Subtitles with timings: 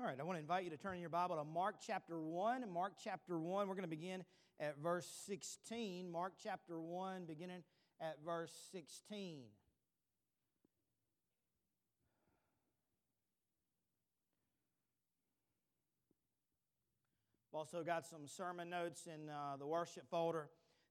[0.00, 2.18] All right, I want to invite you to turn in your Bible to Mark chapter
[2.18, 2.72] 1.
[2.72, 4.24] Mark chapter 1, we're going to begin
[4.58, 6.10] at verse 16.
[6.10, 7.62] Mark chapter 1, beginning
[8.00, 9.42] at verse 16.
[17.52, 20.48] I've also got some sermon notes in uh, the worship folder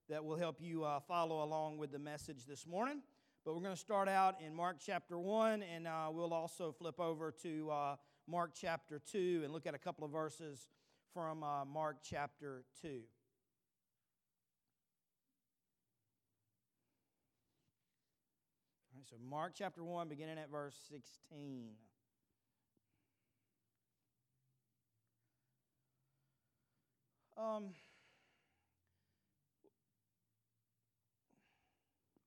[0.08, 3.02] that will help you uh, follow along with the message this morning.
[3.44, 7.00] But we're going to start out in Mark chapter 1, and uh, we'll also flip
[7.00, 7.96] over to uh,
[8.30, 10.68] Mark chapter 2 and look at a couple of verses
[11.12, 12.88] from uh, Mark chapter 2.
[12.88, 12.94] All
[18.94, 21.70] right, so Mark chapter 1, beginning at verse 16.
[27.36, 27.70] Um,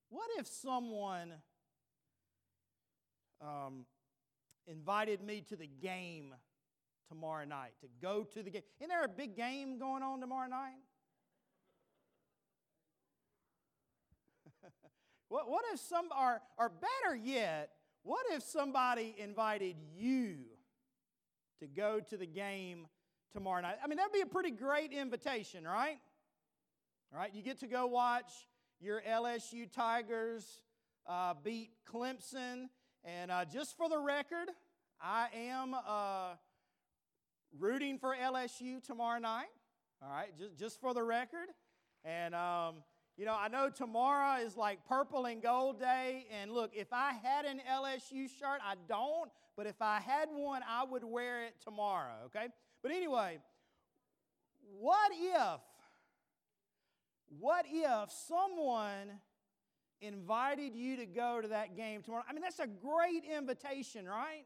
[0.09, 1.31] what if someone
[3.41, 3.85] um,
[4.67, 6.33] invited me to the game
[7.07, 8.63] tomorrow night, to go to the game.
[8.79, 10.81] Isn't there a big game going on tomorrow night?
[15.29, 17.71] what, what if some, or, or better yet,
[18.03, 20.37] what if somebody invited you
[21.59, 22.87] to go to the game
[23.31, 23.77] tomorrow night?
[23.83, 25.97] I mean, that'd be a pretty great invitation, right?
[27.13, 28.31] All right, you get to go watch
[28.79, 30.61] your LSU Tigers
[31.07, 32.69] uh, beat Clemson
[33.05, 34.49] and uh, just for the record,
[35.01, 36.35] I am uh,
[37.59, 39.47] rooting for LSU tomorrow night.
[40.01, 41.49] All right, just, just for the record.
[42.05, 42.75] And, um,
[43.17, 46.25] you know, I know tomorrow is like purple and gold day.
[46.41, 50.61] And look, if I had an LSU shirt, I don't, but if I had one,
[50.67, 52.47] I would wear it tomorrow, okay?
[52.81, 53.39] But anyway,
[54.79, 55.59] what if,
[57.39, 59.19] what if someone
[60.03, 62.23] invited you to go to that game tomorrow.
[62.29, 64.45] I mean, that's a great invitation, right?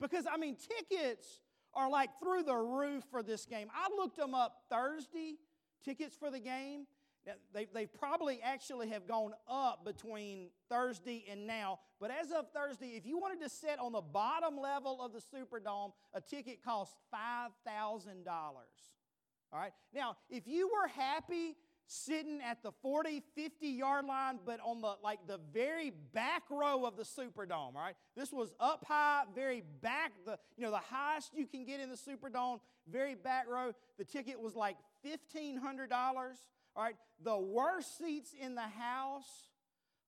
[0.00, 1.40] Because, I mean, tickets
[1.74, 3.68] are like through the roof for this game.
[3.74, 5.36] I looked them up Thursday,
[5.84, 6.86] tickets for the game.
[7.26, 11.78] Now, they, they probably actually have gone up between Thursday and now.
[12.00, 15.20] But as of Thursday, if you wanted to sit on the bottom level of the
[15.20, 18.26] Superdome, a ticket cost $5,000.
[19.52, 19.72] All right?
[19.94, 21.56] Now, if you were happy
[21.86, 26.84] sitting at the 40, 50 yard line, but on the like the very back row
[26.84, 27.94] of the Superdome, right?
[28.16, 31.90] This was up high, very back, the you know, the highest you can get in
[31.90, 32.60] the Superdome,
[32.90, 33.72] very back row.
[33.98, 34.76] The ticket was like
[35.06, 35.92] $1,500.
[36.74, 36.96] All right.
[37.22, 39.50] The worst seats in the house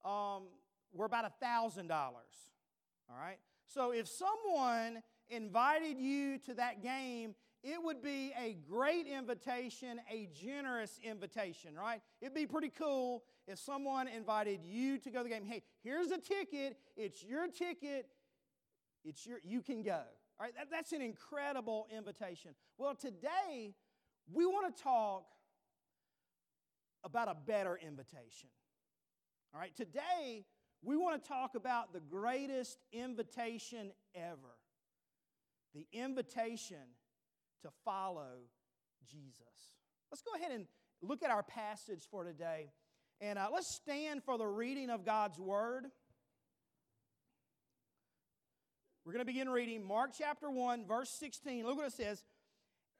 [0.04, 0.44] um,
[0.92, 1.90] were about a $1,000.
[1.90, 3.38] All right.
[3.66, 7.34] So if someone invited you to that game
[7.64, 12.02] it would be a great invitation, a generous invitation, right?
[12.20, 15.44] It'd be pretty cool if someone invited you to go to the game.
[15.44, 16.76] Hey, here's a ticket.
[16.94, 18.06] It's your ticket.
[19.02, 20.02] It's your you can go.
[20.38, 22.54] All right, that, that's an incredible invitation.
[22.76, 23.74] Well, today
[24.30, 25.24] we want to talk
[27.02, 28.50] about a better invitation.
[29.54, 30.44] All right, today
[30.82, 34.58] we want to talk about the greatest invitation ever.
[35.74, 36.76] The invitation
[37.64, 38.44] to follow
[39.10, 39.72] Jesus.
[40.10, 40.66] Let's go ahead and
[41.02, 42.70] look at our passage for today.
[43.20, 45.86] And uh, let's stand for the reading of God's Word.
[49.04, 51.66] We're going to begin reading Mark chapter 1, verse 16.
[51.66, 52.22] Look what it says.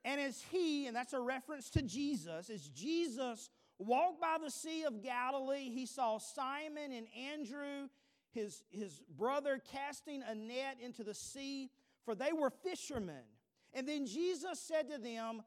[0.04, 4.84] And as he, and that's a reference to Jesus, as Jesus walked by the Sea
[4.84, 7.88] of Galilee, he saw Simon and Andrew,
[8.32, 11.70] his, his brother, casting a net into the sea,
[12.04, 13.25] for they were fishermen.
[13.74, 15.42] And then Jesus said to them,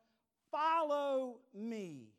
[0.51, 2.09] Follow me,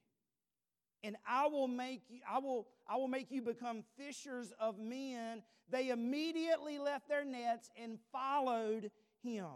[1.03, 5.43] and I will make you, I will, I will make you become fishers of men.
[5.71, 8.91] They immediately left their nets and followed
[9.23, 9.47] him.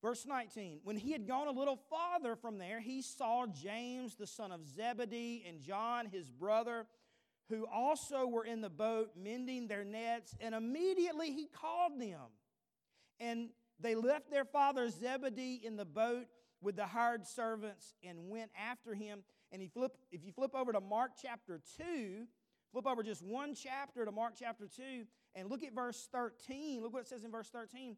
[0.00, 4.28] Verse 19, when he had gone a little farther from there, he saw James, the
[4.28, 6.86] son of Zebedee, and John, his brother,
[7.48, 12.20] who also were in the boat mending their nets, and immediately he called them.
[13.18, 13.48] And
[13.80, 16.26] they left their father Zebedee in the boat
[16.60, 19.22] with the hired servants and went after him.
[19.52, 22.26] And he flip, if you flip over to Mark chapter 2,
[22.72, 24.82] flip over just one chapter to Mark chapter 2
[25.34, 26.82] and look at verse 13.
[26.82, 27.96] Look what it says in verse 13.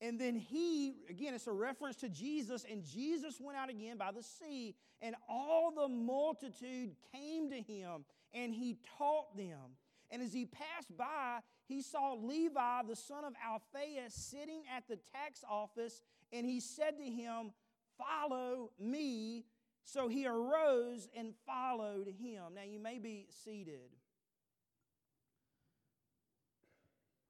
[0.00, 4.12] And then he, again, it's a reference to Jesus, and Jesus went out again by
[4.12, 9.76] the sea, and all the multitude came to him, and he taught them.
[10.10, 14.98] And as he passed by, he saw Levi, the son of Alphaeus, sitting at the
[15.12, 16.00] tax office,
[16.32, 17.52] and he said to him,
[17.98, 19.44] Follow me.
[19.84, 22.54] So he arose and followed him.
[22.54, 23.90] Now you may be seated.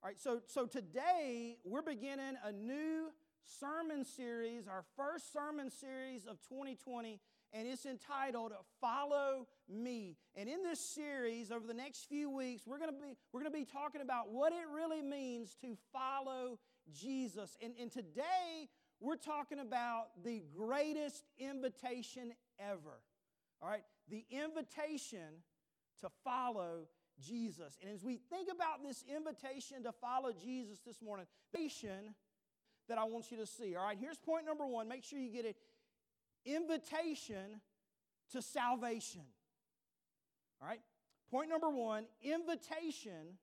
[0.03, 3.13] All right, so, so today we're beginning a new
[3.45, 7.19] sermon series, our first sermon series of 2020,
[7.53, 10.17] and it's entitled Follow Me.
[10.37, 13.53] And in this series, over the next few weeks, we're going to be, we're going
[13.53, 16.59] to be talking about what it really means to follow
[16.93, 17.57] Jesus.
[17.63, 18.69] And, and today,
[19.01, 23.01] we're talking about the greatest invitation ever.
[23.63, 23.85] All right?
[24.09, 25.43] The invitation
[26.01, 26.89] to follow
[27.21, 27.79] Jesus.
[27.83, 31.27] And as we think about this invitation to follow Jesus this morning,
[32.89, 33.77] that I want you to see.
[33.77, 34.89] All right, here's point number one.
[34.89, 35.57] Make sure you get it.
[36.49, 37.61] Invitation
[38.33, 39.23] to salvation.
[40.61, 40.81] All right,
[41.31, 43.39] point number one invitation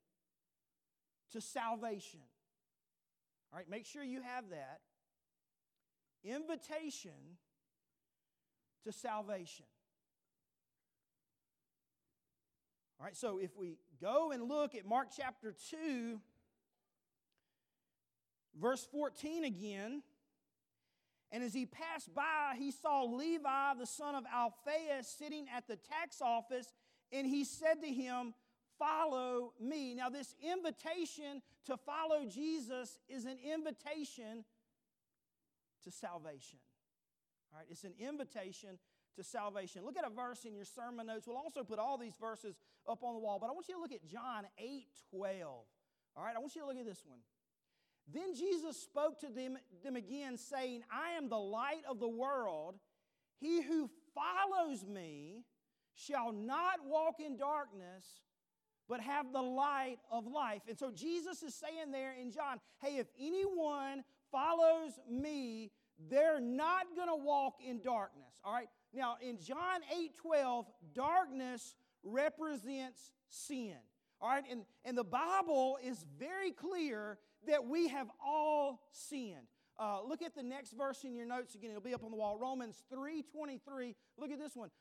[1.32, 2.22] to salvation.
[3.52, 4.80] All right, make sure you have that.
[6.24, 7.12] Invitation
[8.84, 9.66] to salvation.
[13.00, 16.20] All right, so if we go and look at Mark chapter 2,
[18.60, 20.02] verse 14 again,
[21.36, 25.76] and as he passed by, he saw Levi, the son of Alphaeus, sitting at the
[25.76, 26.72] tax office,
[27.12, 28.34] and he said to him,
[28.80, 29.96] Follow me.
[29.96, 34.46] Now, this invitation to follow Jesus is an invitation
[35.84, 36.60] to salvation.
[37.52, 38.80] All right, it's an invitation
[39.18, 39.84] to salvation.
[39.84, 41.28] Look at a verse in your sermon notes.
[41.28, 42.56] We'll also put all these verses
[42.90, 45.66] up on the wall, but I want you to look at John 8 12.
[46.16, 47.20] All right, I want you to look at this one.
[48.14, 52.76] Then Jesus spoke to them, them again, saying, I am the light of the world.
[53.40, 55.44] He who follows me
[55.96, 58.06] shall not walk in darkness,
[58.88, 60.62] but have the light of life.
[60.68, 65.72] And so Jesus is saying there in John, hey, if anyone follows me,
[66.10, 68.34] they're not going to walk in darkness.
[68.44, 68.68] All right?
[68.94, 73.76] Now, in John 8 12, darkness represents sin.
[74.22, 74.44] All right?
[74.50, 79.48] And, and the Bible is very clear that we have all sinned.
[79.78, 81.72] Uh, look at the next verse in your notes again.
[81.72, 82.38] It'll be up on the wall.
[82.38, 83.96] Romans 3:23.
[84.18, 84.72] Look at this one.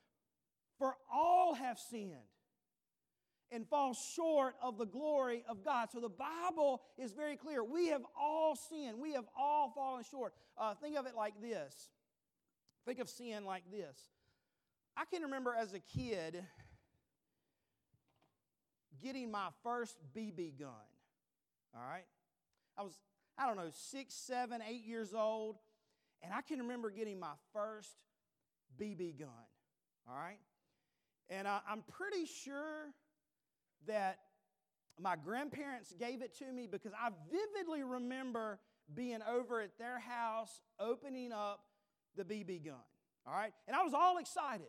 [0.77, 2.29] For all have sinned
[3.51, 5.89] and fall short of the glory of God.
[5.91, 7.63] So the Bible is very clear.
[7.63, 8.99] We have all sinned.
[8.99, 10.33] We have all fallen short.
[10.57, 11.89] Uh, think of it like this.
[12.85, 13.97] Think of sin like this.
[14.97, 16.43] I can remember as a kid
[19.01, 20.69] getting my first BB gun.
[21.75, 22.05] All right?
[22.77, 22.93] I was,
[23.37, 25.57] I don't know, six, seven, eight years old,
[26.21, 27.95] and I can remember getting my first
[28.79, 29.29] BB gun.
[30.07, 30.39] All right?
[31.29, 32.91] And I, I'm pretty sure
[33.87, 34.19] that
[34.99, 38.59] my grandparents gave it to me because I vividly remember
[38.93, 41.61] being over at their house opening up
[42.15, 42.75] the BB gun.
[43.27, 43.53] All right?
[43.67, 44.67] And I was all excited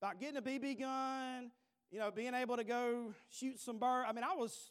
[0.00, 1.50] about getting a BB gun,
[1.90, 4.06] you know, being able to go shoot some birds.
[4.08, 4.70] I mean, I was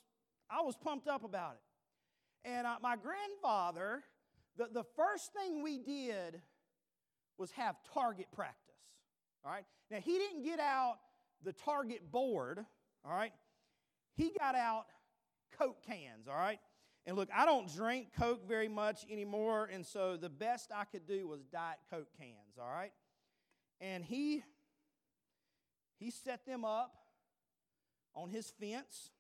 [0.50, 1.61] I was pumped up about it.
[2.49, 4.03] And uh, my grandfather,
[4.57, 6.41] the, the first thing we did
[7.37, 8.55] was have target practice.
[9.45, 9.65] All right?
[9.91, 10.95] Now, he didn't get out
[11.43, 12.65] the target board,
[13.05, 13.31] all right?
[14.19, 14.85] he got out
[15.57, 16.59] Coke cans, all right?
[17.05, 21.07] And look, I don't drink Coke very much anymore, and so the best I could
[21.07, 22.91] do was Diet Coke cans, all right?
[23.79, 24.43] And he
[25.97, 26.93] he set them up
[28.13, 29.11] on his fence.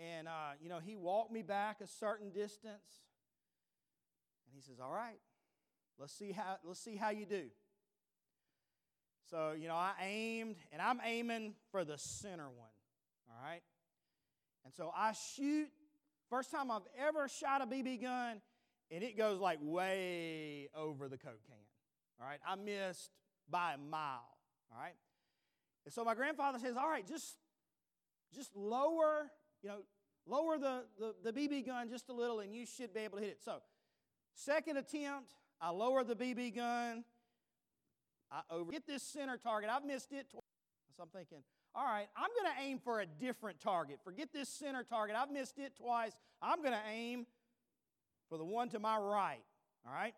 [0.00, 3.04] And, uh, you know, he walked me back a certain distance.
[4.46, 5.18] And he says, All right,
[5.98, 7.44] let's see how, let's see how you do.
[9.30, 12.74] So, you know, I aimed, and I'm aiming for the center one,
[13.28, 13.62] all right?
[14.64, 15.68] And so I shoot.
[16.28, 18.40] First time I've ever shot a BB gun,
[18.90, 21.56] and it goes like way over the Coke can,
[22.20, 22.40] all right?
[22.46, 23.10] I missed
[23.48, 24.36] by a mile,
[24.72, 24.94] all right?
[25.84, 27.36] And so my grandfather says, all right, just,
[28.34, 29.30] just lower,
[29.62, 29.78] you know,
[30.30, 33.24] lower the, the, the BB gun just a little, and you should be able to
[33.24, 33.42] hit it.
[33.44, 33.56] So,
[34.34, 37.04] second attempt, I lower the BB gun,
[38.30, 39.70] I over get this center target.
[39.70, 40.42] I've missed it twice.
[40.96, 41.38] So I'm thinking,
[41.74, 43.98] all right, I'm going to aim for a different target.
[44.04, 45.16] Forget this center target.
[45.16, 46.12] I've missed it twice.
[46.40, 47.26] I'm going to aim
[48.28, 49.42] for the one to my right.
[49.86, 50.14] All right?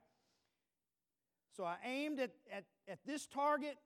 [1.57, 3.77] So I aimed at, at, at this target,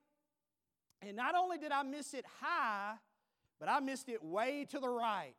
[1.01, 2.93] and not only did I miss it high,
[3.59, 5.33] but I missed it way to the right.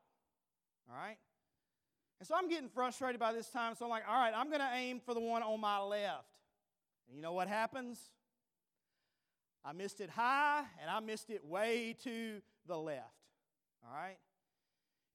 [0.91, 1.17] All right?
[2.19, 4.61] And so I'm getting frustrated by this time, so I'm like, all right, I'm going
[4.61, 6.27] to aim for the one on my left.
[7.07, 7.99] And you know what happens?
[9.65, 13.05] I missed it high and I missed it way to the left.
[13.85, 14.17] All right?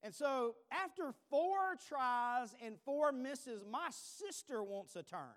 [0.02, 5.34] And so after four tries and four misses, my sister wants a turn.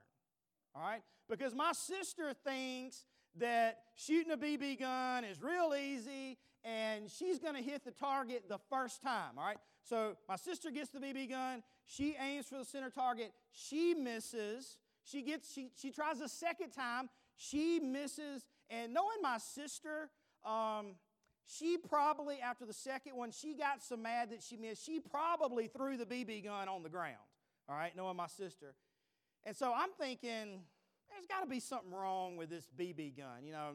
[0.76, 1.02] All right?
[1.30, 3.06] Because my sister thinks
[3.38, 8.44] that shooting a BB gun is real easy and she's going to hit the target
[8.50, 9.38] the first time.
[9.38, 9.58] All right?
[9.88, 11.64] So my sister gets the BB gun.
[11.86, 13.32] She aims for the center target.
[13.54, 14.78] She misses.
[15.04, 15.54] She gets.
[15.54, 17.10] She she tries a second time.
[17.36, 18.46] She misses.
[18.70, 20.10] And knowing my sister,
[20.46, 20.96] um,
[21.46, 24.86] she probably after the second one, she got so mad that she missed.
[24.86, 27.16] She probably threw the BB gun on the ground.
[27.70, 28.76] All right, knowing my sister.
[29.46, 30.62] And so I'm thinking,
[31.10, 33.46] there's got to be something wrong with this BB gun.
[33.46, 33.72] You know,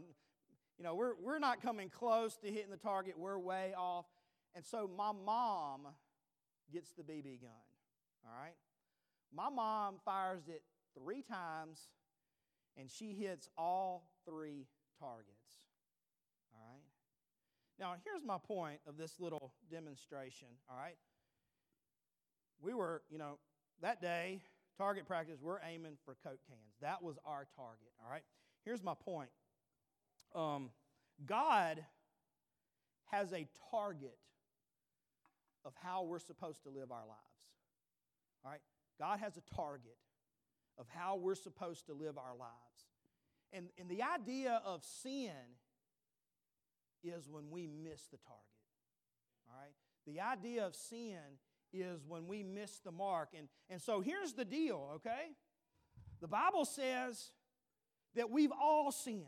[0.78, 3.18] you know, we're, we're not coming close to hitting the target.
[3.18, 4.06] We're way off.
[4.54, 5.88] And so my mom
[6.72, 7.50] gets the BB gun.
[8.24, 8.54] All right?
[9.34, 10.62] My mom fires it
[10.94, 11.88] three times
[12.76, 14.66] and she hits all three
[14.98, 15.66] targets.
[16.54, 16.82] All right?
[17.78, 20.48] Now, here's my point of this little demonstration.
[20.70, 20.96] All right?
[22.60, 23.38] We were, you know,
[23.80, 24.42] that day,
[24.78, 26.76] target practice, we're aiming for Coke cans.
[26.80, 27.92] That was our target.
[28.04, 28.22] All right?
[28.64, 29.30] Here's my point.
[30.34, 30.70] Um,
[31.26, 31.84] God
[33.10, 34.18] has a target
[35.64, 37.20] of how we're supposed to live our lives.
[38.44, 38.60] All right?
[38.98, 39.96] God has a target
[40.78, 42.52] of how we're supposed to live our lives.
[43.52, 45.30] And, and the idea of sin
[47.04, 48.42] is when we miss the target.
[49.48, 49.72] All right?
[50.06, 51.18] The idea of sin
[51.72, 53.30] is when we miss the mark.
[53.36, 55.32] And, and so here's the deal, okay?
[56.20, 57.30] The Bible says
[58.14, 59.24] that we've all sinned.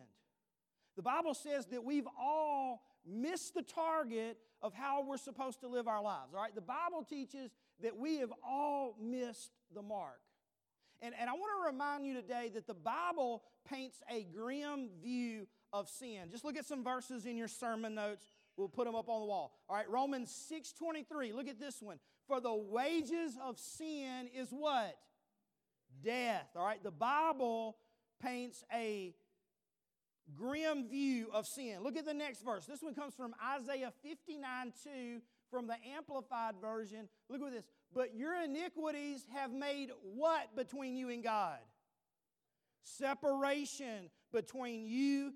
[0.97, 5.89] The Bible says that we've all missed the target of how we're supposed to live
[5.89, 6.33] our lives.
[6.35, 6.55] All right?
[6.55, 7.51] The Bible teaches
[7.83, 10.21] that we have all missed the mark.
[11.03, 15.47] And, and I want to remind you today that the Bible paints a grim view
[15.73, 16.31] of sin.
[16.31, 18.25] Just look at some verses in your sermon notes.
[18.57, 19.53] We'll put them up on the wall.
[19.69, 21.33] All right, Romans 6:23.
[21.33, 21.99] Look at this one.
[22.27, 24.97] For the wages of sin is what?
[26.03, 26.49] Death.
[26.57, 27.77] All right, the Bible
[28.23, 29.15] paints a
[30.37, 31.79] grim view of sin.
[31.83, 32.67] Look at the next verse.
[32.67, 37.09] This one comes from Isaiah 59 2 from the Amplified Version.
[37.29, 37.67] Look at this.
[37.93, 41.59] But your iniquities have made what between you and God?
[42.83, 45.33] Separation between you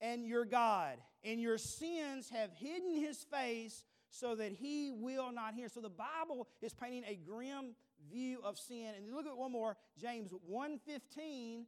[0.00, 0.98] and your God.
[1.24, 5.68] And your sins have hidden his face so that he will not hear.
[5.68, 7.74] So the Bible is painting a grim
[8.10, 8.92] view of sin.
[8.96, 11.66] And look at one more, James 1:15.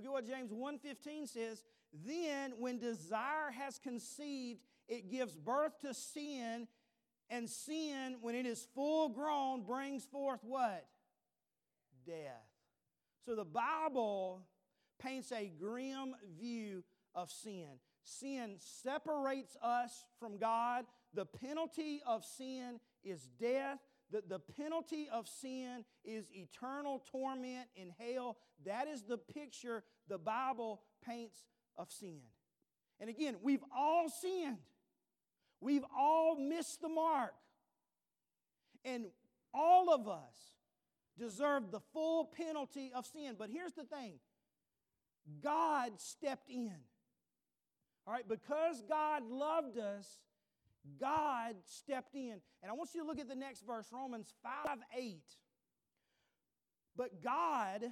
[0.00, 1.62] Look at what James 1:15 says.
[1.92, 6.68] Then when desire has conceived, it gives birth to sin,
[7.28, 10.88] and sin, when it is full grown, brings forth what?
[12.06, 12.48] Death.
[13.26, 14.42] So the Bible
[14.98, 16.82] paints a grim view
[17.14, 17.78] of sin.
[18.02, 20.86] Sin separates us from God.
[21.12, 23.80] The penalty of sin is death.
[24.10, 28.38] The, the penalty of sin is eternal torment in hell.
[28.64, 31.44] That is the picture the Bible paints
[31.76, 32.20] of sin.
[33.00, 34.58] And again, we've all sinned.
[35.60, 37.34] We've all missed the mark.
[38.84, 39.06] And
[39.54, 40.54] all of us
[41.18, 43.36] deserve the full penalty of sin.
[43.38, 44.14] But here's the thing
[45.42, 46.72] God stepped in.
[48.06, 50.18] All right, because God loved us,
[51.00, 52.40] God stepped in.
[52.62, 55.22] And I want you to look at the next verse, Romans 5 8.
[56.96, 57.84] But God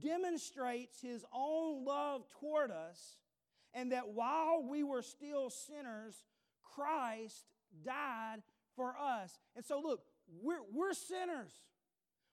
[0.00, 3.18] demonstrates his own love toward us,
[3.74, 6.24] and that while we were still sinners,
[6.62, 7.44] Christ
[7.84, 8.42] died
[8.74, 9.38] for us.
[9.54, 10.00] And so, look,
[10.42, 11.52] we're, we're sinners.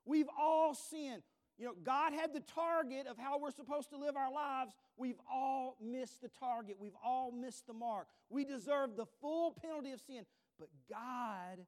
[0.05, 1.23] We've all sinned.
[1.57, 4.73] You know, God had the target of how we're supposed to live our lives.
[4.99, 6.75] We've all missed the target.
[6.77, 8.07] We've all missed the mark.
[8.29, 10.25] We deserve the full penalty of sin,
[10.59, 11.65] but God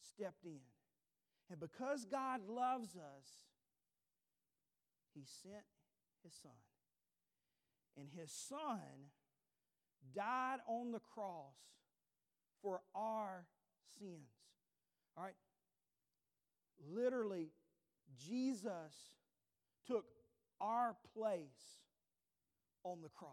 [0.00, 0.58] stepped in.
[1.48, 3.28] And because God loves us,
[5.14, 5.62] He sent
[6.24, 6.50] His Son.
[7.96, 8.80] And His Son
[10.12, 11.54] died on the cross
[12.62, 13.46] for our
[13.96, 14.32] sins.
[15.16, 15.34] All right?
[16.92, 17.50] Literally,
[18.26, 19.14] Jesus
[19.86, 20.06] took
[20.60, 21.81] our place
[22.84, 23.30] on the cross.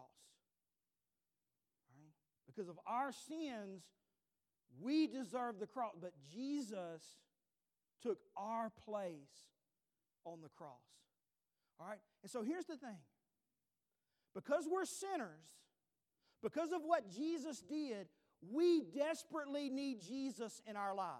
[1.96, 2.12] Right?
[2.46, 3.82] Because of our sins,
[4.80, 7.02] we deserve the cross, but Jesus
[8.02, 9.50] took our place
[10.24, 10.70] on the cross.
[11.78, 11.98] All right?
[12.22, 12.98] And so here's the thing
[14.34, 15.48] because we're sinners,
[16.42, 18.06] because of what Jesus did,
[18.48, 21.16] we desperately need Jesus in our lives.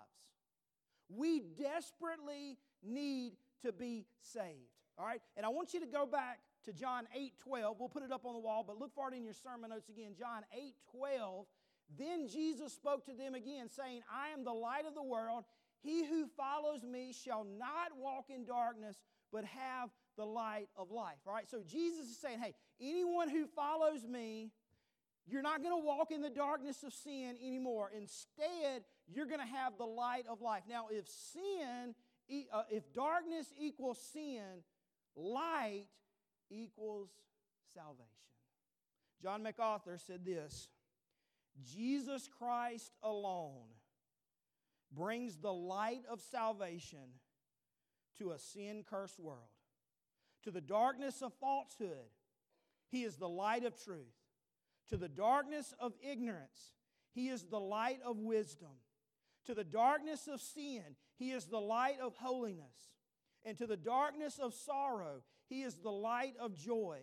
[1.09, 3.33] We desperately need
[3.65, 4.71] to be saved.
[4.97, 5.21] All right?
[5.37, 7.77] And I want you to go back to John 8 12.
[7.79, 9.89] We'll put it up on the wall, but look for it in your sermon notes
[9.89, 10.13] again.
[10.19, 11.47] John 8 12.
[11.99, 15.45] Then Jesus spoke to them again, saying, I am the light of the world.
[15.81, 18.97] He who follows me shall not walk in darkness,
[19.33, 21.19] but have the light of life.
[21.27, 21.49] All right?
[21.49, 24.53] So Jesus is saying, hey, anyone who follows me,
[25.27, 27.91] You're not going to walk in the darkness of sin anymore.
[27.97, 30.63] Instead, you're going to have the light of life.
[30.69, 31.95] Now, if sin,
[32.53, 34.65] uh, if darkness equals sin,
[35.15, 35.87] light
[36.51, 37.11] equals
[37.75, 38.07] salvation.
[39.23, 40.69] John MacArthur said this
[41.63, 43.69] Jesus Christ alone
[44.93, 47.21] brings the light of salvation
[48.19, 49.49] to a sin cursed world.
[50.45, 52.11] To the darkness of falsehood,
[52.91, 54.15] He is the light of truth.
[54.89, 56.73] To the darkness of ignorance,
[57.13, 58.81] He is the light of wisdom.
[59.47, 60.83] To the darkness of sin,
[61.19, 62.95] He is the light of holiness.
[63.45, 67.01] And to the darkness of sorrow, He is the light of joy.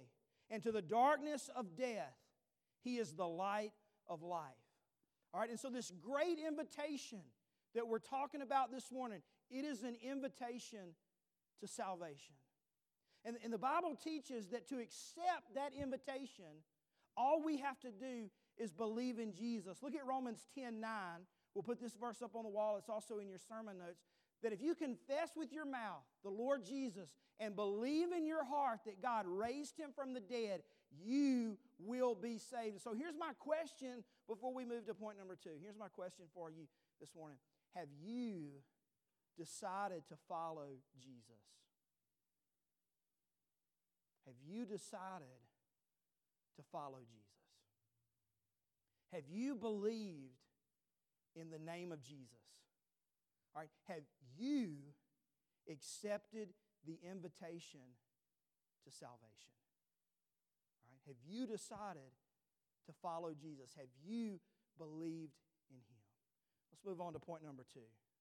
[0.50, 2.16] And to the darkness of death,
[2.82, 3.74] He is the light
[4.08, 4.42] of life.
[5.34, 7.20] All right, and so this great invitation
[7.76, 9.20] that we're talking about this morning,
[9.52, 10.96] it is an invitation
[11.60, 12.34] to salvation.
[13.26, 16.64] And, and the Bible teaches that to accept that invitation,
[17.18, 19.84] all we have to do is believe in Jesus.
[19.84, 20.90] Look at Romans 10 9.
[21.54, 22.78] We'll put this verse up on the wall.
[22.78, 24.06] It's also in your sermon notes.
[24.44, 28.80] That if you confess with your mouth the Lord Jesus and believe in your heart
[28.86, 30.62] that God raised him from the dead,
[31.04, 32.82] you will be saved.
[32.82, 35.58] So here's my question before we move to point number two.
[35.62, 36.66] Here's my question for you
[37.00, 37.38] this morning
[37.76, 38.50] Have you
[39.38, 41.42] decided to follow Jesus?
[44.26, 45.28] Have you decided
[46.58, 47.28] to follow Jesus?
[49.14, 50.44] Have you believed
[51.36, 52.28] in the name of Jesus?
[53.58, 54.04] All right, have
[54.38, 54.76] you
[55.68, 56.50] accepted
[56.86, 57.82] the invitation
[58.86, 59.58] to salvation?
[60.86, 62.14] All right, have you decided
[62.86, 63.74] to follow Jesus?
[63.76, 64.40] Have you
[64.78, 65.34] believed
[65.72, 66.06] in him?
[66.72, 67.80] Let's move on to point number two.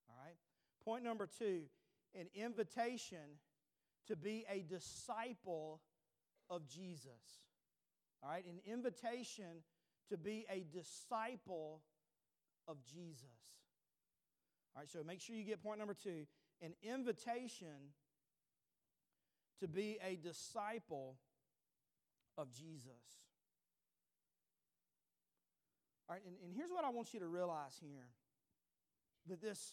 [0.09, 0.37] All right,
[0.83, 1.65] point number two
[2.19, 3.37] an invitation
[4.07, 5.83] to be a disciple
[6.49, 7.43] of Jesus.
[8.23, 9.65] All right, an invitation
[10.09, 11.83] to be a disciple
[12.67, 13.37] of Jesus.
[14.77, 16.27] All right, so make sure you get point number two
[16.61, 17.93] an invitation
[19.61, 21.17] to be a disciple
[22.37, 22.91] of Jesus.
[26.09, 28.09] All right, and, and here's what I want you to realize here
[29.29, 29.73] that this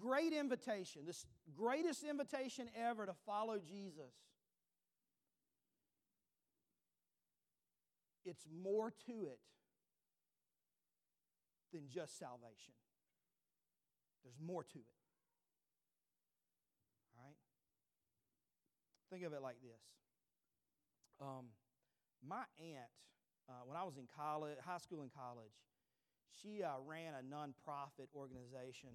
[0.00, 4.14] great invitation, this greatest invitation ever to follow Jesus,
[8.24, 9.40] it's more to it
[11.72, 12.74] than just salvation.
[14.24, 14.98] There's more to it.
[17.16, 17.36] All right?
[19.10, 19.82] Think of it like this.
[21.20, 21.46] Um,
[22.26, 22.90] my aunt,
[23.48, 25.52] uh, when I was in college, high school and college,
[26.40, 28.90] she uh, ran a nonprofit organization,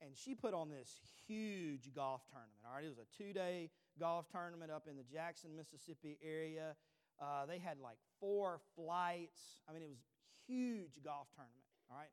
[0.00, 2.62] and she put on this huge golf tournament.
[2.66, 6.74] All right, it was a two-day golf tournament up in the Jackson, Mississippi area.
[7.20, 9.58] Uh, they had like four flights.
[9.68, 9.98] I mean, it was
[10.46, 11.66] huge golf tournament.
[11.90, 12.10] All right,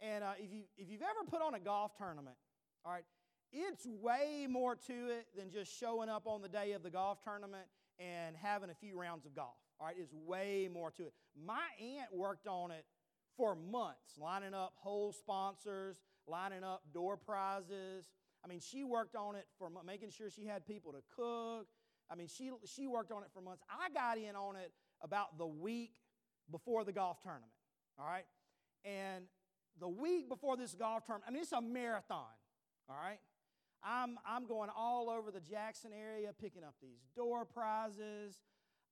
[0.00, 2.36] and uh, if you if you've ever put on a golf tournament,
[2.84, 3.04] all right,
[3.52, 7.22] it's way more to it than just showing up on the day of the golf
[7.22, 7.66] tournament
[7.98, 9.56] and having a few rounds of golf.
[9.78, 11.12] All right, it's way more to it.
[11.46, 12.84] My aunt worked on it
[13.36, 18.06] for months, lining up hole sponsors, lining up door prizes.
[18.44, 21.66] I mean, she worked on it for making sure she had people to cook,
[22.10, 23.62] I mean, she, she worked on it for months.
[23.70, 25.92] I got in on it about the week
[26.50, 27.52] before the golf tournament,
[27.98, 28.24] all right?
[28.84, 29.26] And
[29.80, 32.26] the week before this golf tournament, I mean, it's a marathon,
[32.88, 33.18] all right?
[33.82, 38.38] I'm, I'm going all over the Jackson area picking up these door prizes.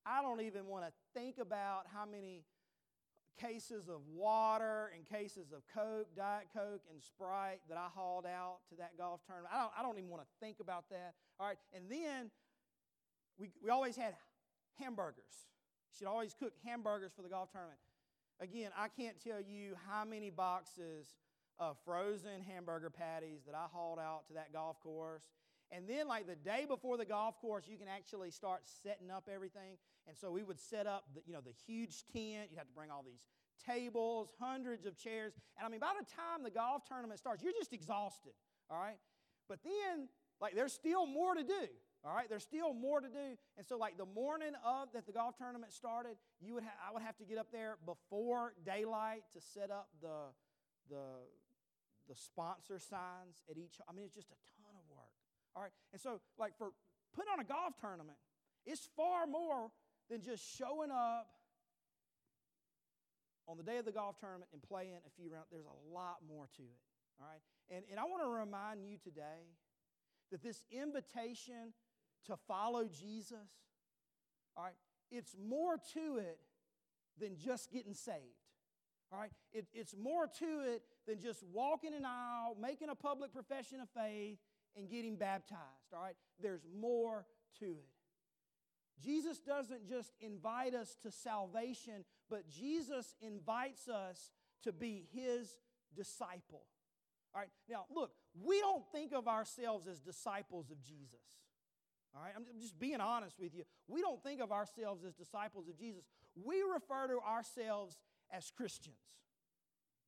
[0.07, 2.45] I don't even want to think about how many
[3.39, 8.59] cases of water and cases of Coke, Diet Coke, and Sprite that I hauled out
[8.71, 9.53] to that golf tournament.
[9.55, 11.15] I don't, I don't even want to think about that.
[11.39, 12.31] All right, and then
[13.39, 14.15] we, we always had
[14.79, 15.47] hamburgers.
[15.97, 17.79] She'd always cook hamburgers for the golf tournament.
[18.41, 21.17] Again, I can't tell you how many boxes
[21.59, 25.25] of frozen hamburger patties that I hauled out to that golf course.
[25.71, 29.29] And then, like the day before the golf course, you can actually start setting up
[29.33, 29.77] everything.
[30.07, 32.49] And so we would set up, the, you know, the huge tent.
[32.51, 33.21] You'd have to bring all these
[33.67, 35.35] tables, hundreds of chairs.
[35.59, 38.33] And I mean, by the time the golf tournament starts, you're just exhausted,
[38.71, 38.99] all right?
[39.49, 40.09] But then,
[40.41, 41.67] like, there's still more to do.
[42.09, 43.37] All right, there's still more to do.
[43.59, 46.93] And so, like the morning of that the golf tournament started, you would ha- I
[46.95, 50.33] would have to get up there before daylight to set up the,
[50.89, 51.05] the,
[52.09, 53.77] the sponsor signs at each.
[53.87, 55.13] I mean, it's just a ton of work.
[55.55, 56.73] All right, and so, like for
[57.15, 58.17] putting on a golf tournament,
[58.65, 59.69] it's far more
[60.09, 61.29] than just showing up
[63.47, 65.49] on the day of the golf tournament and playing a few rounds.
[65.53, 66.81] There's a lot more to it.
[67.21, 69.53] All right, and, and I want to remind you today
[70.33, 71.75] that this invitation
[72.27, 73.49] to follow Jesus,
[74.57, 74.75] all right,
[75.11, 76.39] it's more to it
[77.21, 78.19] than just getting saved.
[79.13, 79.31] All right?
[79.53, 83.89] It, it's more to it than just walking an aisle, making a public profession of
[83.91, 84.39] faith,
[84.77, 85.95] and getting baptized.
[85.95, 86.17] All right?
[86.41, 87.25] There's more
[87.61, 87.89] to it.
[89.03, 94.33] Jesus doesn't just invite us to salvation, but Jesus invites us
[94.65, 95.59] to be his
[95.95, 96.65] disciple.
[97.35, 98.11] All right, now look,
[98.43, 101.21] we don't think of ourselves as disciples of Jesus.
[102.15, 103.65] All right, I'm just being honest with you.
[103.87, 106.03] We don't think of ourselves as disciples of Jesus.
[106.35, 107.99] We refer to ourselves
[108.33, 108.97] as Christians.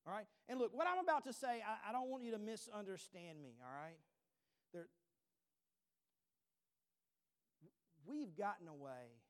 [0.06, 2.38] All right, and look, what I'm about to say, I, I don't want you to
[2.38, 3.52] misunderstand me.
[3.60, 3.98] All right,
[4.72, 4.86] there,
[8.06, 9.20] we've gotten away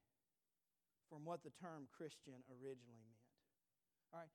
[1.10, 3.26] from what the term Christian originally meant.
[4.14, 4.30] All right,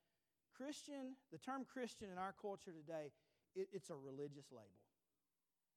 [0.55, 3.11] Christian, the term Christian in our culture today,
[3.55, 4.84] it, it's a religious label.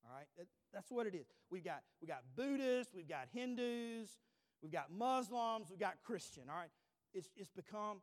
[0.04, 0.26] All right,
[0.72, 1.26] that's what it is.
[1.50, 4.18] We've got, we got Buddhists, we've got Hindus,
[4.62, 6.44] we've got Muslims, we've got Christian.
[6.48, 6.70] All right,
[7.12, 8.00] it's, it's become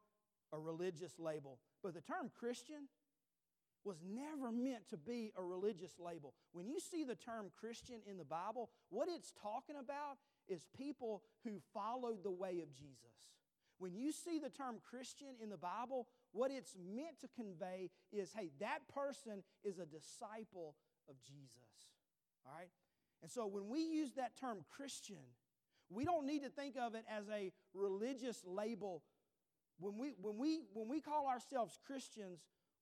[0.53, 1.59] a religious label.
[1.83, 2.87] But the term Christian
[3.83, 6.33] was never meant to be a religious label.
[6.51, 11.21] When you see the term Christian in the Bible, what it's talking about is people
[11.43, 13.13] who followed the way of Jesus.
[13.77, 18.31] When you see the term Christian in the Bible, what it's meant to convey is
[18.33, 20.75] hey, that person is a disciple
[21.09, 21.59] of Jesus.
[22.45, 22.69] All right?
[23.21, 25.23] And so when we use that term Christian,
[25.89, 29.03] we don't need to think of it as a religious label.
[29.79, 32.39] When we, when we, when we call ourselves Christians,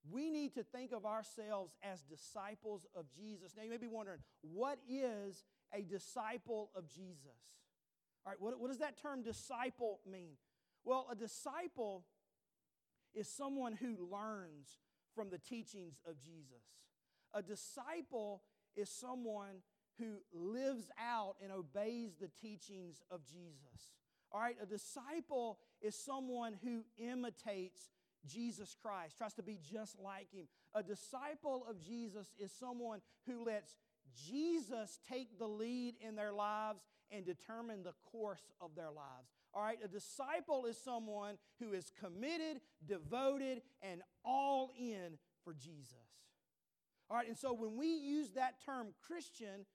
[0.09, 3.53] we need to think of ourselves as disciples of Jesus.
[3.55, 7.39] Now, you may be wondering, what is a disciple of Jesus?
[8.25, 10.33] All right, what, what does that term disciple mean?
[10.83, 12.05] Well, a disciple
[13.13, 14.79] is someone who learns
[15.15, 16.63] from the teachings of Jesus.
[17.33, 18.43] A disciple
[18.75, 19.61] is someone
[19.99, 23.91] who lives out and obeys the teachings of Jesus.
[24.31, 27.91] All right, a disciple is someone who imitates
[28.25, 30.47] Jesus Christ, tries to be just like him.
[30.73, 33.75] A disciple of Jesus is someone who lets
[34.27, 36.79] Jesus take the lead in their lives
[37.11, 39.29] and determine the course of their lives.
[39.53, 45.93] All right, a disciple is someone who is committed, devoted, and all in for Jesus.
[47.09, 49.65] All right, and so when we use that term Christian,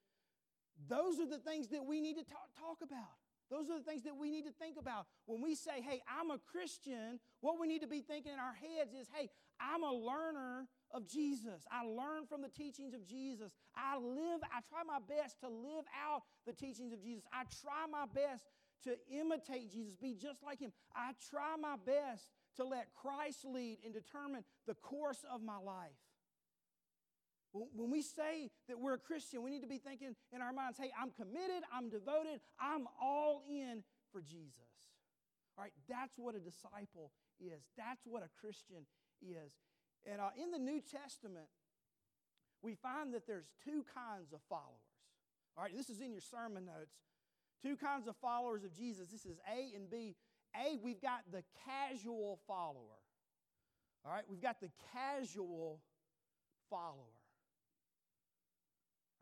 [0.88, 3.18] those are the things that we need to talk, talk about.
[3.50, 5.06] Those are the things that we need to think about.
[5.24, 8.54] When we say, hey, I'm a Christian, what we need to be thinking in our
[8.54, 11.64] heads is, hey, I'm a learner of Jesus.
[11.70, 13.50] I learn from the teachings of Jesus.
[13.74, 17.24] I live, I try my best to live out the teachings of Jesus.
[17.32, 18.44] I try my best
[18.84, 20.72] to imitate Jesus, be just like him.
[20.94, 25.96] I try my best to let Christ lead and determine the course of my life.
[27.74, 30.78] When we say that we're a Christian, we need to be thinking in our minds,
[30.78, 34.70] hey, I'm committed, I'm devoted, I'm all in for Jesus.
[35.56, 37.62] All right, that's what a disciple is.
[37.76, 38.86] That's what a Christian
[39.22, 39.52] is.
[40.06, 41.46] And uh, in the New Testament,
[42.62, 44.88] we find that there's two kinds of followers.
[45.56, 46.94] All right, this is in your sermon notes.
[47.62, 49.10] Two kinds of followers of Jesus.
[49.10, 50.14] This is A and B.
[50.54, 53.02] A, we've got the casual follower.
[54.04, 55.80] All right, we've got the casual
[56.70, 57.18] follower.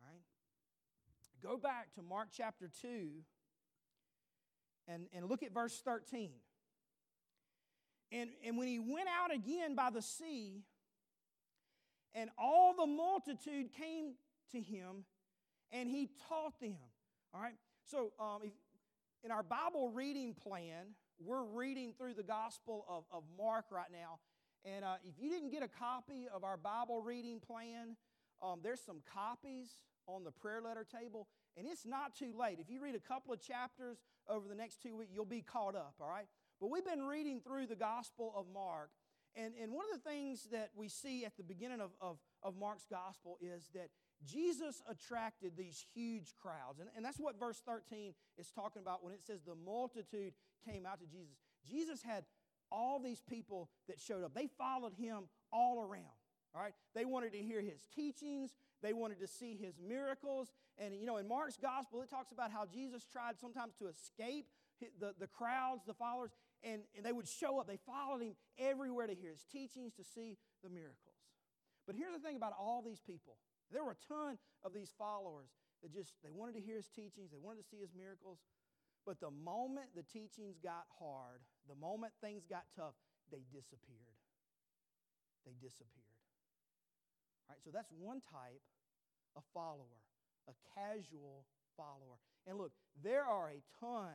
[0.00, 0.20] All right?
[1.42, 3.08] Go back to Mark chapter 2
[4.88, 6.30] and, and look at verse 13.
[8.12, 10.62] And, and when he went out again by the sea,
[12.14, 14.14] and all the multitude came
[14.52, 15.04] to him,
[15.72, 16.76] and he taught them.
[17.34, 17.56] All right?
[17.90, 18.52] So, um, if,
[19.22, 24.18] in our Bible reading plan, we're reading through the Gospel of, of Mark right now.
[24.64, 27.96] And uh, if you didn't get a copy of our Bible reading plan,
[28.42, 29.68] um, there's some copies
[30.06, 32.58] on the prayer letter table, and it's not too late.
[32.60, 35.74] If you read a couple of chapters over the next two weeks, you'll be caught
[35.74, 36.26] up, all right?
[36.60, 38.90] But we've been reading through the Gospel of Mark,
[39.34, 42.56] and, and one of the things that we see at the beginning of, of, of
[42.56, 43.90] Mark's Gospel is that
[44.24, 46.80] Jesus attracted these huge crowds.
[46.80, 50.32] And, and that's what verse 13 is talking about when it says the multitude
[50.66, 51.36] came out to Jesus.
[51.68, 52.24] Jesus had
[52.72, 56.15] all these people that showed up, they followed him all around.
[56.56, 56.72] All right?
[56.94, 60.52] They wanted to hear his teachings, they wanted to see his miracles.
[60.78, 64.46] And, you know, in Mark's gospel, it talks about how Jesus tried sometimes to escape
[65.00, 66.30] the, the crowds, the followers,
[66.62, 67.66] and, and they would show up.
[67.66, 71.16] They followed him everywhere to hear his teachings, to see the miracles.
[71.86, 73.36] But here's the thing about all these people
[73.72, 75.50] there were a ton of these followers
[75.82, 78.38] that just, they wanted to hear his teachings, they wanted to see his miracles.
[79.04, 82.94] But the moment the teachings got hard, the moment things got tough,
[83.30, 84.18] they disappeared.
[85.44, 86.05] They disappeared.
[87.48, 88.62] Right, so that's one type
[89.36, 90.02] of follower,
[90.48, 92.18] a casual follower.
[92.46, 94.14] And look, there are a ton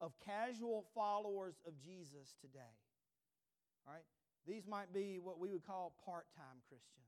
[0.00, 2.74] of casual followers of Jesus today.
[3.86, 4.04] Right?
[4.46, 7.00] These might be what we would call part time Christians.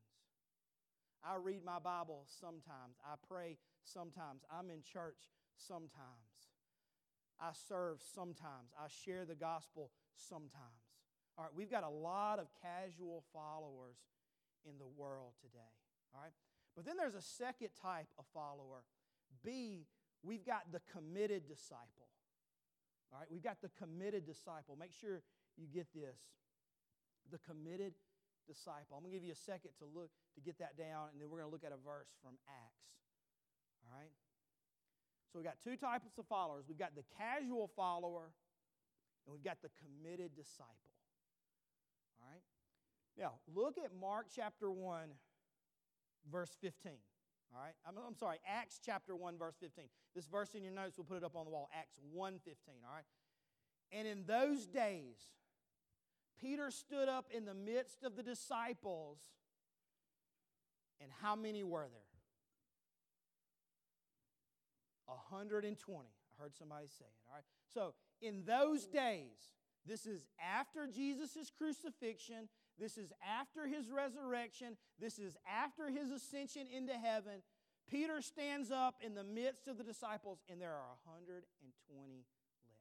[1.25, 2.99] I read my Bible sometimes.
[3.05, 4.42] I pray sometimes.
[4.51, 6.51] I'm in church sometimes.
[7.40, 8.73] I serve sometimes.
[8.79, 10.83] I share the gospel sometimes.
[11.38, 13.97] All right, we've got a lot of casual followers
[14.68, 15.72] in the world today.
[16.14, 16.33] All right?
[16.77, 18.85] But then there's a second type of follower.
[19.44, 19.87] B,
[20.22, 22.09] we've got the committed disciple.
[23.12, 24.77] All right, we've got the committed disciple.
[24.79, 25.20] Make sure
[25.57, 26.16] you get this.
[27.31, 27.92] The committed
[28.48, 28.96] disciple.
[28.96, 31.29] I'm going to give you a second to look to get that down and then
[31.29, 32.88] we're going to look at a verse from Acts.
[33.85, 34.12] All right?
[35.31, 36.64] So we've got two types of followers.
[36.68, 38.33] We've got the casual follower
[39.25, 40.96] and we've got the committed disciple.
[42.20, 42.42] All right?
[43.18, 45.09] Now, look at Mark chapter 1
[46.31, 46.92] verse 15.
[47.55, 47.75] All right?
[47.87, 49.85] I'm, I'm sorry, Acts chapter 1, verse 15.
[50.14, 51.68] This verse in your notes, we'll put it up on the wall.
[51.77, 52.75] Acts 1 15.
[52.87, 53.05] All right?
[53.90, 55.16] And in those days,
[56.40, 59.18] Peter stood up in the midst of the disciples.
[61.01, 62.01] And how many were there?
[65.31, 66.09] 120.
[66.09, 67.18] I heard somebody say it.
[67.29, 67.44] All right?
[67.75, 69.53] So, in those days,
[69.85, 74.76] this is after Jesus' crucifixion, this is after his resurrection.
[74.98, 77.42] This is after his ascension into heaven.
[77.90, 81.44] Peter stands up in the midst of the disciples, and there are 120
[81.94, 82.78] left.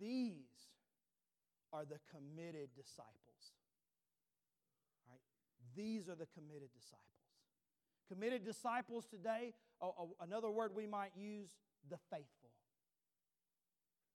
[0.00, 0.68] These
[1.72, 3.54] are the committed disciples.
[5.08, 5.20] Right?
[5.76, 7.04] These are the committed disciples.
[8.08, 9.54] Committed disciples today,
[10.20, 11.50] another word we might use,
[11.88, 12.39] the faithful.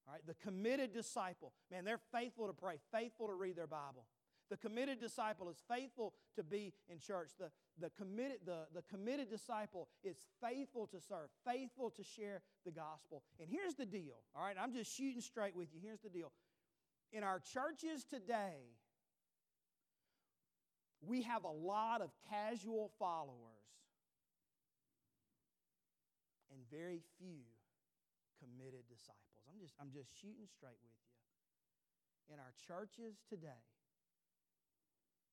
[0.07, 4.05] All right, the committed disciple, man, they're faithful to pray, faithful to read their Bible.
[4.49, 7.31] The committed disciple is faithful to be in church.
[7.39, 12.71] The, the, committed, the, the committed disciple is faithful to serve, faithful to share the
[12.71, 13.23] gospel.
[13.39, 14.55] And here's the deal, all right?
[14.61, 15.79] I'm just shooting straight with you.
[15.83, 16.31] Here's the deal.
[17.11, 18.75] In our churches today,
[21.01, 23.65] we have a lot of casual followers
[26.51, 27.41] and very few
[28.39, 29.24] committed disciples.
[29.55, 32.35] I'm just, I'm just shooting straight with you.
[32.35, 33.63] In our churches today,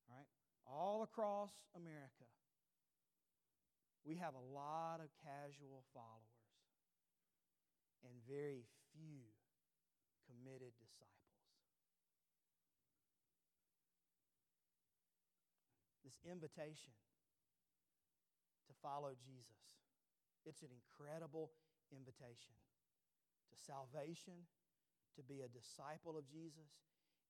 [0.06, 0.30] all right,
[0.62, 2.30] all across America,
[4.06, 6.46] we have a lot of casual followers
[8.06, 8.62] and very
[8.94, 9.26] few
[10.30, 11.34] committed disciples.
[16.06, 16.94] This invitation
[18.70, 19.66] to follow Jesus,
[20.46, 21.50] it's an incredible
[21.90, 22.54] invitation
[23.52, 24.48] to salvation,
[25.16, 26.72] to be a disciple of Jesus.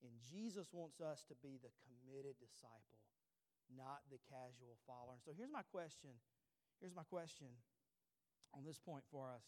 [0.03, 3.03] And Jesus wants us to be the committed disciple,
[3.71, 5.19] not the casual follower.
[5.19, 6.15] And so here's my question.
[6.79, 7.47] Here's my question
[8.55, 9.43] on this point for us.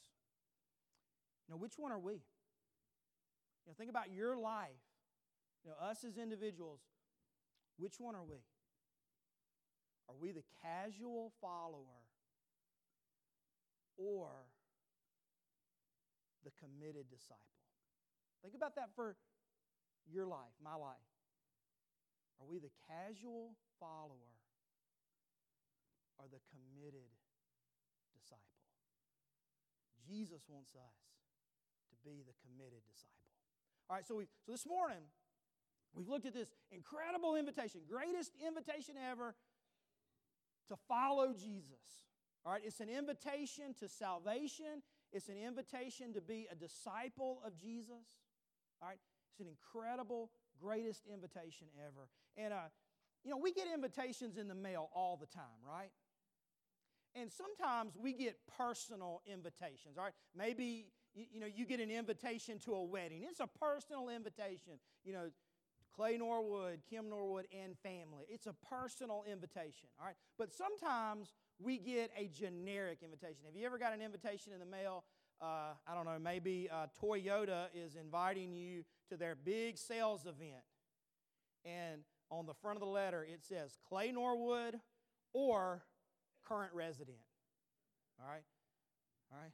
[1.49, 2.13] Know, which one are we?
[2.13, 4.81] You know, think about your life.
[5.63, 6.79] You know, us as individuals,
[7.77, 8.37] which one are we?
[10.09, 12.05] Are we the casual follower
[13.97, 14.29] or
[16.45, 17.41] the committed disciple.
[18.45, 19.17] Think about that for
[20.05, 21.09] your life, my life.
[22.39, 24.37] Are we the casual follower
[26.21, 27.09] or the committed
[28.13, 28.45] disciple?
[30.05, 30.97] Jesus wants us
[31.89, 33.25] to be the committed disciple.
[33.89, 35.01] All right, so, we, so this morning,
[35.93, 39.33] we've looked at this incredible invitation, greatest invitation ever
[40.69, 42.05] to follow Jesus.
[42.45, 47.57] All right, it's an invitation to salvation, it's an invitation to be a disciple of
[47.57, 48.05] Jesus.
[48.81, 48.99] All right?
[49.31, 52.07] It's an incredible, greatest invitation ever.
[52.37, 52.69] And, uh,
[53.23, 55.91] you know, we get invitations in the mail all the time, right?
[57.15, 60.13] And sometimes we get personal invitations, all right?
[60.35, 63.23] Maybe, you, you know, you get an invitation to a wedding.
[63.27, 64.73] It's a personal invitation.
[65.03, 65.29] You know,
[65.95, 68.25] Clay Norwood, Kim Norwood, and family.
[68.27, 70.15] It's a personal invitation, all right?
[70.37, 73.45] But sometimes we get a generic invitation.
[73.45, 75.05] Have you ever got an invitation in the mail?
[75.41, 80.63] Uh, I don't know, maybe uh, Toyota is inviting you to their big sales event.
[81.63, 84.75] And on the front of the letter, it says Clay Norwood
[85.33, 85.83] or
[86.47, 87.17] current resident.
[88.19, 88.43] All right?
[89.31, 89.51] All right?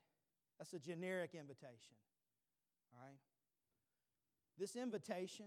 [0.58, 1.96] That's a generic invitation.
[2.94, 3.18] All right?
[4.58, 5.46] This invitation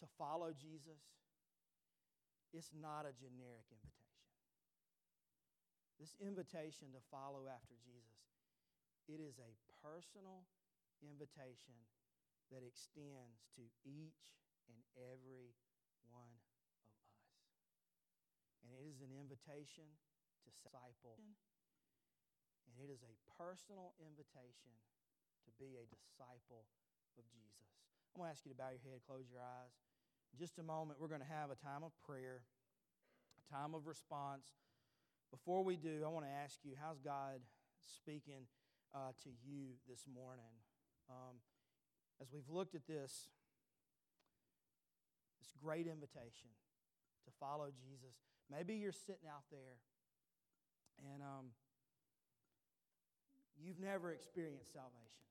[0.00, 1.02] to follow Jesus,
[2.52, 3.98] it's not a generic invitation.
[5.98, 8.22] This invitation to follow after Jesus,
[9.10, 9.50] it is a
[9.82, 10.46] personal
[11.02, 11.74] invitation
[12.54, 14.38] that extends to each
[14.70, 15.52] and every
[16.08, 16.68] one of us.
[18.64, 21.20] And it is an invitation to disciple.
[22.68, 24.76] And it is a personal invitation
[25.44, 26.68] to be a disciple
[27.16, 27.68] of Jesus.
[28.12, 29.72] I'm going to ask you to bow your head, close your eyes.
[30.36, 32.42] Just a moment, we're going to have a time of prayer,
[33.38, 34.46] a time of response.
[35.30, 37.40] Before we do, I want to ask you, how's God
[37.86, 38.46] speaking
[38.94, 40.52] uh, to you this morning?
[41.10, 41.36] Um,
[42.20, 43.30] as we've looked at this,
[45.40, 46.50] this great invitation
[47.24, 48.14] to follow Jesus,
[48.50, 49.78] maybe you're sitting out there
[51.12, 51.46] and um,
[53.62, 55.26] you've never experienced salvation.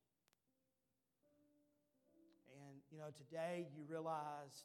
[2.67, 4.63] And, you know, today you realized,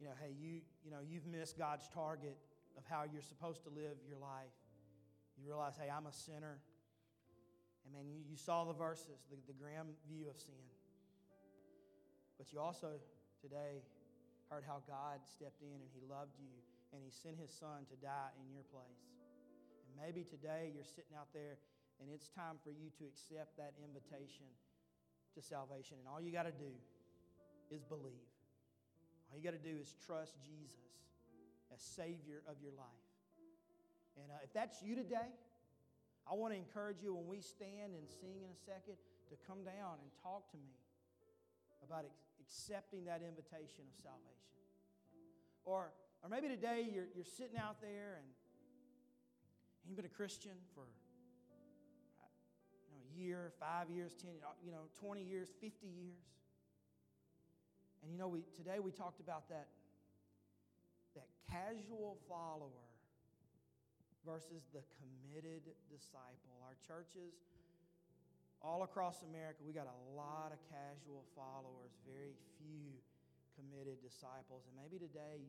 [0.00, 2.36] you know, hey, you, you know, you've missed God's target
[2.76, 4.52] of how you're supposed to live your life.
[5.40, 6.60] You realize, hey, I'm a sinner.
[7.84, 10.60] And man, you, you saw the verses, the, the grim view of sin.
[12.36, 13.00] But you also
[13.40, 13.80] today
[14.52, 16.52] heard how God stepped in and He loved you
[16.92, 19.08] and He sent His Son to die in your place.
[19.88, 21.56] And maybe today you're sitting out there
[21.96, 24.44] and it's time for you to accept that invitation
[25.32, 25.96] to salvation.
[25.96, 26.72] And all you got to do
[27.72, 28.35] is believe.
[29.30, 30.86] All you got to do is trust Jesus
[31.74, 33.06] as Savior of your life.
[34.16, 35.28] And uh, if that's you today,
[36.26, 38.96] I want to encourage you when we stand and sing in a second
[39.30, 40.74] to come down and talk to me
[41.84, 44.56] about ex- accepting that invitation of salvation.
[45.62, 45.90] Or,
[46.22, 48.26] or maybe today you're, you're sitting out there and
[49.86, 50.86] you've been a Christian for
[52.90, 54.30] you know, a year, five years, 10,
[54.64, 56.26] you know, 20 years, 50 years.
[58.06, 59.66] And you know, we, today we talked about that,
[61.18, 62.86] that casual follower
[64.22, 66.54] versus the committed disciple.
[66.62, 67.34] Our churches
[68.62, 72.94] all across America, we got a lot of casual followers, very few
[73.58, 74.62] committed disciples.
[74.70, 75.42] And maybe today,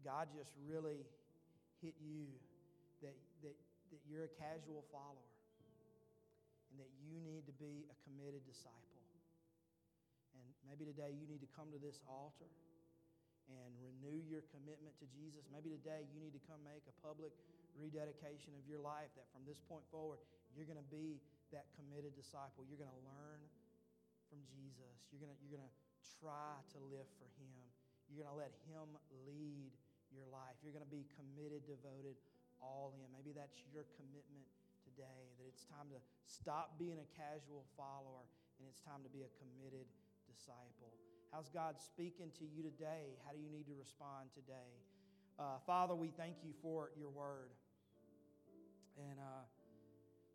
[0.00, 1.04] God just really
[1.84, 2.24] hit you
[3.04, 3.52] that, that,
[3.92, 5.28] that you're a casual follower
[6.72, 8.91] and that you need to be a committed disciple.
[10.66, 12.48] Maybe today you need to come to this altar
[13.50, 15.44] and renew your commitment to Jesus.
[15.50, 17.34] Maybe today you need to come make a public
[17.76, 20.22] rededication of your life that from this point forward,
[20.54, 21.18] you're going to be
[21.50, 22.64] that committed disciple.
[22.68, 23.40] You're going to learn
[24.30, 24.94] from Jesus.
[25.12, 25.76] You're going to, you're going to
[26.20, 27.60] try to live for Him.
[28.08, 28.88] You're going to let Him
[29.28, 29.72] lead
[30.12, 30.56] your life.
[30.60, 32.16] You're going to be committed, devoted,
[32.60, 33.04] all in.
[33.12, 34.46] Maybe that's your commitment
[34.84, 38.24] today, that it's time to stop being a casual follower
[38.60, 39.88] and it's time to be a committed
[40.32, 40.96] disciple.
[41.32, 43.16] How's God speaking to you today?
[43.24, 44.72] How do you need to respond today?
[45.38, 47.52] Uh, Father, we thank you for your word.
[48.96, 49.44] And uh,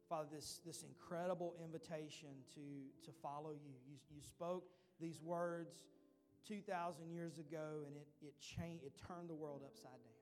[0.10, 2.66] Father, this, this incredible invitation to,
[3.06, 3.76] to follow you.
[3.86, 3.98] you.
[4.10, 4.66] You spoke
[5.00, 5.86] these words
[6.48, 10.18] 2,000 years ago, and it, it, changed, it turned the world upside down.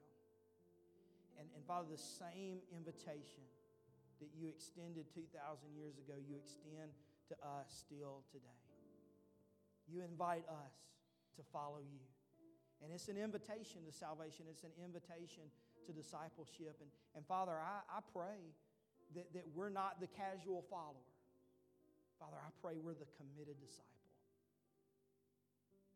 [1.40, 3.46] And, and Father, the same invitation
[4.20, 5.32] that you extended 2,000
[5.76, 6.92] years ago, you extend
[7.30, 8.64] to us still today.
[9.88, 10.76] You invite us
[11.38, 12.04] to follow you.
[12.84, 15.48] And it's an invitation to salvation, it's an invitation
[15.88, 16.76] to discipleship.
[16.82, 18.41] And, and Father, I, I pray
[19.15, 21.06] that, that we're not the casual follower.
[22.19, 23.95] Father, I pray we're the committed disciple.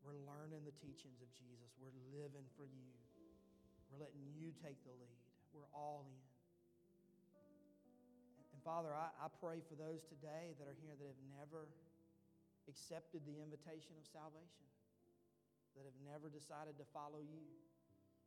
[0.04, 1.76] We're learning the teachings of Jesus.
[1.80, 2.90] We're living for you.
[3.92, 5.20] We're letting you take the lead.
[5.52, 6.22] We're all in.
[8.56, 11.68] And, Father, I, I pray for those today that are here that have never
[12.68, 14.68] accepted the invitation of salvation,
[15.78, 17.46] that have never decided to follow you.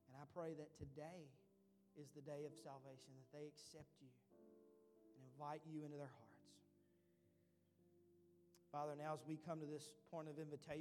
[0.09, 1.27] And I pray that today
[1.99, 4.09] is the day of salvation, that they accept you
[5.18, 6.33] and invite you into their hearts.
[8.71, 10.71] Father, now as we come to this point of invitation,